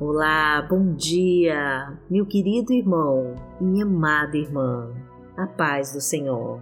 [0.00, 4.90] Olá, bom dia, meu querido irmão e minha amada irmã,
[5.36, 6.58] a paz do Senhor.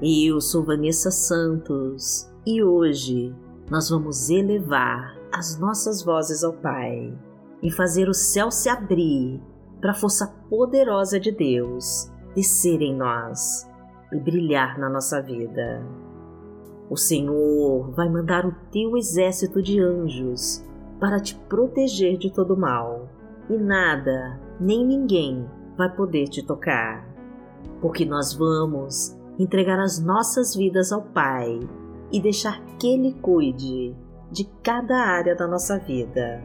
[0.00, 3.36] Eu sou Vanessa Santos e hoje
[3.70, 7.12] nós vamos elevar as nossas vozes ao Pai
[7.62, 9.38] e fazer o céu se abrir
[9.78, 13.68] para a força poderosa de Deus descer em nós
[14.10, 15.86] e brilhar na nossa vida.
[16.88, 20.64] O Senhor vai mandar o teu exército de anjos
[21.02, 23.08] para te proteger de todo mal,
[23.50, 25.44] e nada, nem ninguém
[25.76, 27.04] vai poder te tocar,
[27.80, 31.58] porque nós vamos entregar as nossas vidas ao Pai
[32.12, 33.96] e deixar que Ele cuide
[34.30, 36.40] de cada área da nossa vida.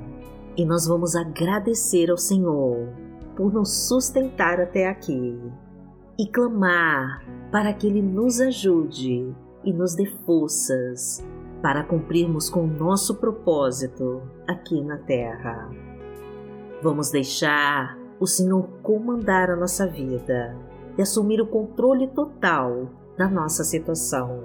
[0.57, 2.89] E nós vamos agradecer ao Senhor
[3.35, 5.39] por nos sustentar até aqui
[6.17, 11.23] e clamar para que Ele nos ajude e nos dê forças
[11.61, 15.69] para cumprirmos com o nosso propósito aqui na Terra.
[16.81, 20.55] Vamos deixar o Senhor comandar a nossa vida
[20.97, 24.43] e assumir o controle total da nossa situação,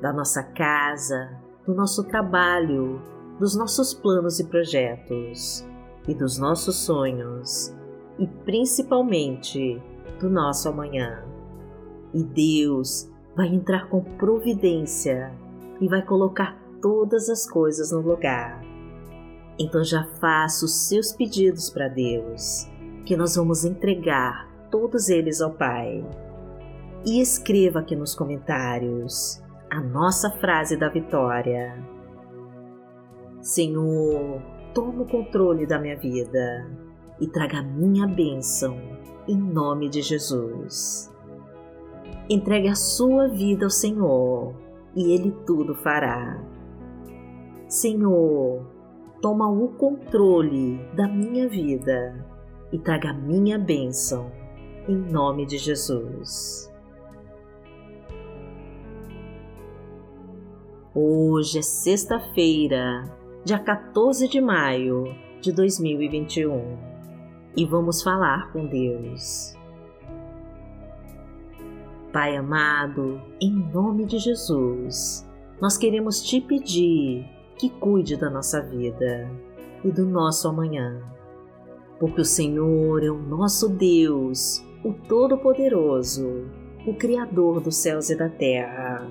[0.00, 1.30] da nossa casa,
[1.66, 3.00] do nosso trabalho,
[3.38, 5.66] dos nossos planos e projetos
[6.06, 7.74] e dos nossos sonhos
[8.18, 9.82] e principalmente
[10.20, 11.24] do nosso amanhã.
[12.12, 15.32] E Deus vai entrar com providência
[15.80, 18.60] e vai colocar todas as coisas no lugar.
[19.58, 22.68] Então já faça os seus pedidos para Deus,
[23.06, 26.04] que nós vamos entregar todos eles ao Pai.
[27.06, 31.76] E escreva aqui nos comentários a nossa frase da vitória.
[33.40, 34.40] Senhor,
[34.72, 36.66] toma o controle da minha vida
[37.20, 38.76] e traga a minha bênção
[39.28, 41.12] em nome de Jesus.
[42.28, 44.63] Entregue a sua vida ao Senhor
[44.96, 46.42] e Ele tudo fará.
[47.68, 48.64] Senhor,
[49.20, 52.24] toma o controle da minha vida
[52.72, 54.30] e traga a minha bênção,
[54.88, 56.70] em nome de Jesus.
[60.94, 63.02] Hoje é sexta-feira,
[63.44, 65.04] dia 14 de maio
[65.40, 66.94] de 2021
[67.56, 69.56] e vamos falar com Deus.
[72.14, 75.28] Pai amado, em nome de Jesus,
[75.60, 79.28] nós queremos te pedir que cuide da nossa vida
[79.82, 81.02] e do nosso amanhã,
[81.98, 86.44] porque o Senhor é o nosso Deus, o Todo-Poderoso,
[86.86, 89.10] o Criador dos céus e da terra,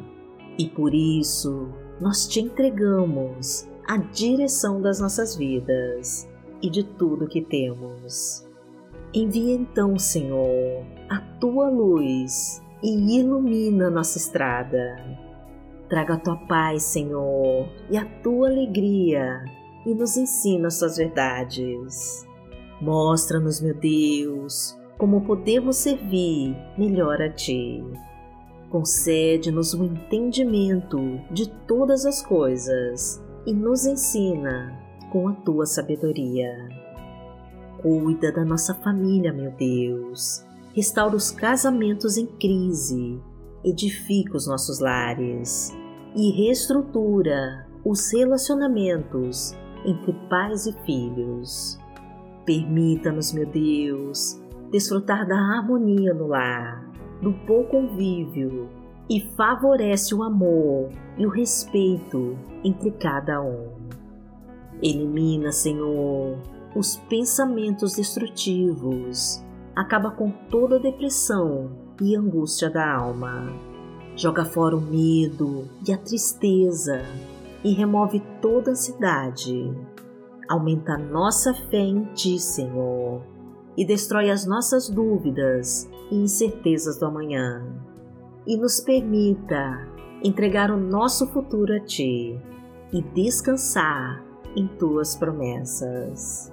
[0.57, 1.67] e por isso
[1.99, 6.25] nós te entregamos a direção das nossas vidas
[6.61, 8.47] e de tudo que temos.
[9.13, 14.97] Envia então, Senhor, a tua luz e ilumina nossa estrada.
[15.87, 19.45] Traga a tua paz, Senhor, e a tua alegria
[19.85, 22.27] e nos ensina as verdades.
[22.81, 27.81] Mostra-nos, meu Deus, como podemos servir melhor a ti.
[28.69, 30.99] Concede-nos o entendimento
[31.31, 34.77] de todas as coisas e nos ensina
[35.11, 36.51] com a tua sabedoria.
[37.81, 43.21] Cuida da nossa família, meu Deus restaura os casamentos em crise,
[43.63, 45.71] edifica os nossos lares
[46.15, 51.77] e reestrutura os relacionamentos entre pais e filhos.
[52.45, 54.41] Permita-nos, meu Deus,
[54.71, 56.89] desfrutar da harmonia no lar,
[57.21, 58.67] do bom convívio
[59.09, 63.69] e favorece o amor e o respeito entre cada um.
[64.81, 66.37] Elimina, Senhor,
[66.75, 69.43] os pensamentos destrutivos
[69.75, 73.47] acaba com toda a depressão e angústia da alma.
[74.15, 77.01] Joga fora o medo e a tristeza
[77.63, 79.73] e remove toda a ansiedade.
[80.47, 83.23] Aumenta nossa fé em Ti, Senhor,
[83.75, 87.65] e destrói as nossas dúvidas e incertezas do amanhã.
[88.45, 89.87] E nos permita
[90.23, 92.39] entregar o nosso futuro a Ti
[92.91, 94.23] e descansar
[94.55, 96.52] em Tuas promessas.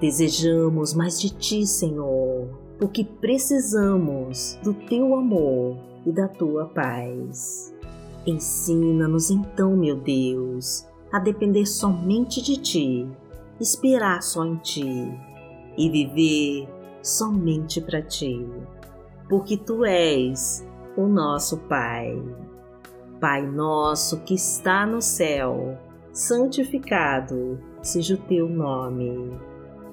[0.00, 2.48] Desejamos mais de Ti, Senhor,
[2.78, 5.76] porque precisamos do Teu amor
[6.06, 7.74] e da Tua paz.
[8.26, 13.10] Ensina-nos então, meu Deus, a depender somente de Ti,
[13.60, 15.12] esperar só em Ti
[15.76, 16.66] e viver
[17.02, 18.42] somente para Ti,
[19.28, 20.66] porque Tu és
[20.96, 22.18] o nosso Pai.
[23.20, 25.76] Pai nosso que está no céu,
[26.10, 29.49] santificado seja o Teu nome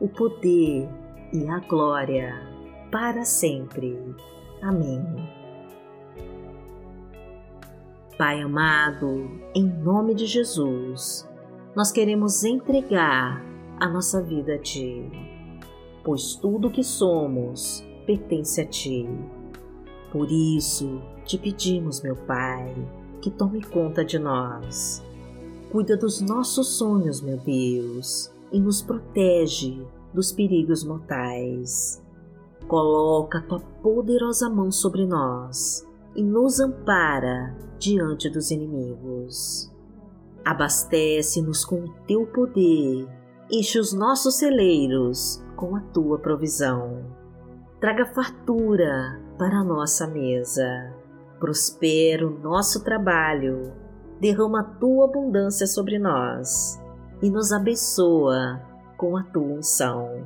[0.00, 0.88] o poder
[1.32, 2.34] e a glória,
[2.90, 3.98] para sempre.
[4.60, 5.02] Amém.
[8.18, 11.28] Pai amado, em nome de Jesus,
[11.74, 13.42] nós queremos entregar
[13.80, 15.10] a nossa vida a Ti,
[16.04, 19.08] pois tudo que somos pertence a Ti.
[20.12, 22.74] Por isso, te pedimos, meu Pai,
[23.22, 25.02] que tome conta de nós.
[25.70, 32.02] Cuida dos nossos sonhos, meu Deus, e nos protege dos perigos mortais.
[32.68, 39.72] Coloca tua poderosa mão sobre nós e nos ampara diante dos inimigos.
[40.44, 43.08] Abastece-nos com o teu poder,
[43.50, 47.04] enche os nossos celeiros com a tua provisão.
[47.80, 50.94] Traga fartura para a nossa mesa.
[51.40, 53.72] Prospera o nosso trabalho.
[54.20, 56.81] Derrama a tua abundância sobre nós
[57.22, 58.60] e nos abençoa
[58.96, 60.24] com a tua unção.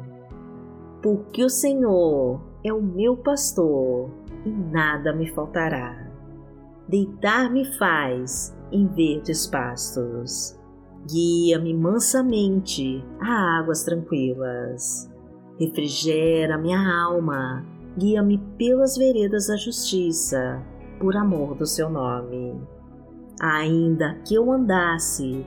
[1.02, 4.10] Porque o Senhor é o meu pastor
[4.44, 6.10] e nada me faltará.
[6.88, 10.58] Deitar-me faz em verdes pastos.
[11.08, 15.08] Guia-me mansamente a águas tranquilas.
[15.58, 17.64] Refrigera minha alma,
[17.96, 20.62] guia-me pelas veredas da justiça,
[20.98, 22.60] por amor do seu nome.
[23.40, 25.46] Ainda que eu andasse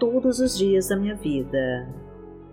[0.00, 1.94] todos os dias da minha vida,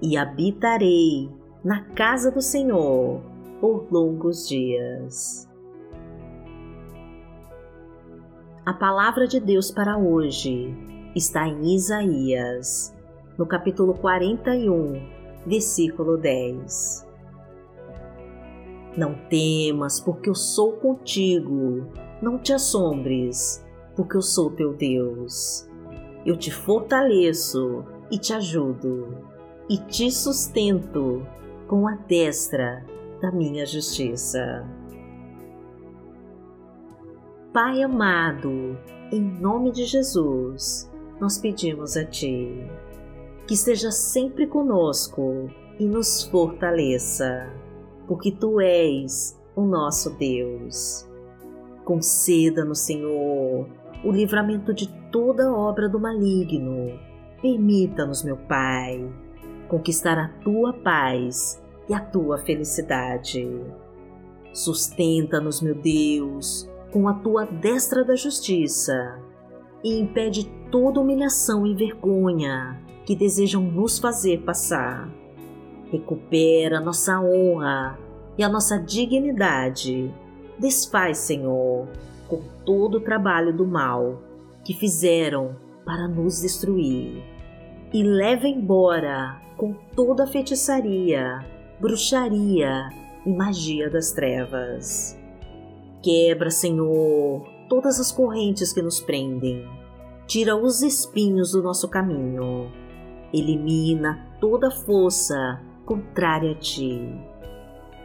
[0.01, 1.31] e habitarei
[1.63, 3.21] na casa do Senhor
[3.59, 5.49] por longos dias.
[8.65, 10.75] A palavra de Deus para hoje
[11.15, 12.93] está em Isaías,
[13.37, 15.01] no capítulo 41,
[15.45, 17.07] versículo 10.
[18.97, 21.87] Não temas, porque eu sou contigo.
[22.21, 23.65] Não te assombres,
[23.95, 25.67] porque eu sou teu Deus.
[26.25, 29.17] Eu te fortaleço e te ajudo,
[29.69, 31.25] e te sustento
[31.67, 32.85] com a destra
[33.21, 34.65] da minha justiça.
[37.53, 38.77] Pai amado,
[39.11, 42.69] em nome de Jesus, nós pedimos a Ti
[43.47, 45.49] que esteja sempre conosco
[45.79, 47.49] e nos fortaleça,
[48.05, 51.07] porque Tu és o nosso Deus.
[51.85, 53.67] Conceda-nos, Senhor,
[54.03, 56.99] o livramento de toda obra do maligno.
[57.41, 59.07] Permita-nos, meu Pai,
[59.67, 63.47] conquistar a Tua paz e a Tua felicidade.
[64.53, 69.19] Sustenta-nos, meu Deus, com a tua destra da justiça
[69.83, 75.09] e impede toda humilhação e vergonha que desejam nos fazer passar.
[75.91, 77.97] Recupera nossa honra
[78.37, 80.13] e a nossa dignidade.
[80.59, 81.87] Desfaz, Senhor,
[82.27, 84.21] com todo o trabalho do mal
[84.63, 85.55] que fizeram
[85.85, 87.23] para nos destruir.
[87.93, 91.39] E leva embora com toda a feitiçaria,
[91.79, 92.89] bruxaria
[93.25, 95.17] e magia das trevas.
[96.03, 99.65] Quebra, Senhor, todas as correntes que nos prendem.
[100.27, 102.71] Tira os espinhos do nosso caminho.
[103.33, 107.01] Elimina toda força contrária a ti.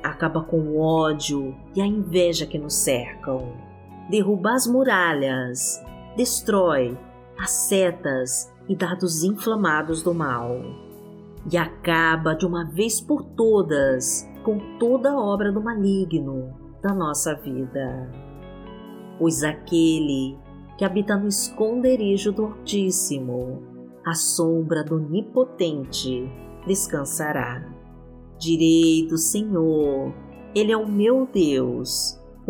[0.03, 3.72] Acaba com o ódio e a inveja que nos cercam.
[4.11, 5.83] Derruba as muralhas.
[6.17, 6.99] Destrói
[7.39, 10.61] as setas e dados inflamados do mal.
[11.51, 18.11] E acaba de uma vez por todas com toda obra do maligno da nossa vida.
[19.19, 20.37] Pois aquele
[20.77, 23.63] que habita no esconderijo do Altíssimo,
[24.05, 26.29] à sombra do Onipotente,
[26.67, 27.65] descansará.
[28.39, 30.13] Direi do Senhor,
[30.55, 32.19] Ele é o meu Deus,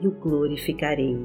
[0.00, 1.24] e o glorificarei.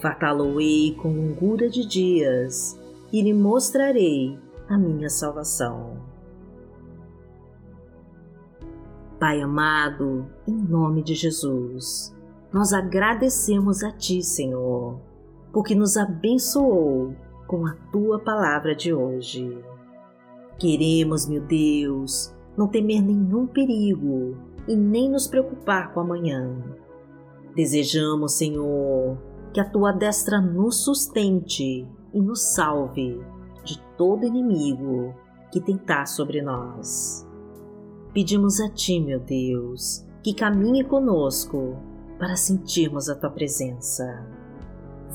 [0.00, 2.78] Fartá-lo-ei com longura de dias
[3.12, 4.38] e lhe mostrarei
[4.68, 5.96] a minha salvação.
[9.20, 12.12] Pai amado, em nome de Jesus,
[12.52, 14.98] nós agradecemos a Ti, Senhor,
[15.52, 17.14] porque nos abençoou
[17.46, 19.56] com a Tua palavra de hoje.
[20.58, 26.60] Queremos, meu Deus, não temer nenhum perigo e nem nos preocupar com amanhã.
[27.54, 29.18] Desejamos, Senhor,
[29.52, 33.20] que a tua destra nos sustente e nos salve
[33.62, 35.14] de todo inimigo
[35.50, 37.26] que tentar sobre nós.
[38.14, 41.76] Pedimos a ti, meu Deus, que caminhe conosco
[42.18, 44.26] para sentirmos a tua presença.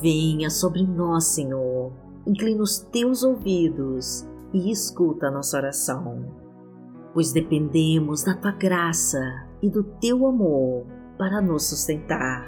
[0.00, 1.92] Venha sobre nós, Senhor,
[2.24, 6.24] inclina os teus ouvidos e escuta a nossa oração,
[7.12, 9.18] pois dependemos da tua graça
[9.60, 12.46] e do teu amor para nos sustentar.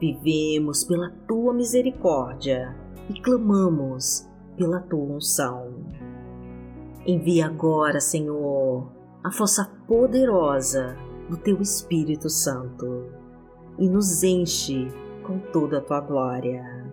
[0.00, 2.76] Vivemos pela tua misericórdia
[3.08, 5.72] e clamamos pela tua unção.
[7.06, 8.90] Envia agora, Senhor,
[9.22, 10.96] a força poderosa
[11.28, 13.06] do teu Espírito Santo
[13.78, 14.88] e nos enche
[15.22, 16.92] com toda a tua glória.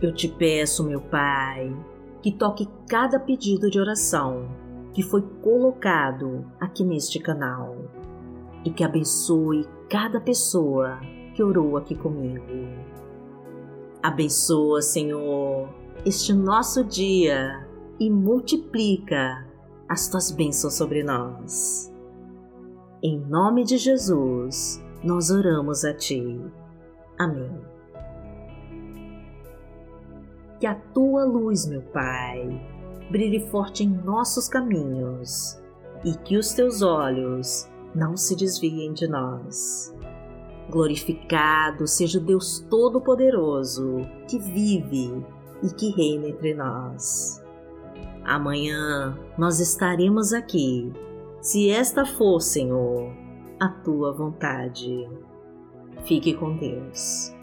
[0.00, 1.74] Eu te peço, meu Pai,
[2.22, 4.48] que toque cada pedido de oração
[4.92, 7.76] que foi colocado aqui neste canal
[8.64, 10.98] e que abençoe cada pessoa
[11.34, 12.44] que orou aqui comigo.
[14.02, 15.68] Abençoa, Senhor,
[16.04, 17.66] este nosso dia
[17.98, 19.46] e multiplica
[19.88, 21.92] as tuas bênçãos sobre nós.
[23.02, 26.40] Em nome de Jesus, nós oramos a Ti.
[27.18, 27.60] Amém.
[30.58, 32.48] Que a Tua luz, meu Pai,
[33.10, 35.60] brilhe forte em nossos caminhos
[36.04, 39.94] e que os Teus olhos não se desviem de nós.
[40.70, 43.98] Glorificado seja o Deus Todo-Poderoso
[44.28, 45.24] que vive
[45.62, 47.42] e que reina entre nós.
[48.24, 50.90] Amanhã nós estaremos aqui,
[51.40, 53.12] se esta for, Senhor,
[53.60, 55.08] a tua vontade.
[56.04, 57.34] Fique com Deus.